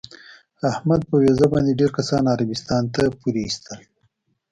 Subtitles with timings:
[0.71, 3.79] احمد په ویزه باندې ډېر کسان عربستان ته پورې ایستل.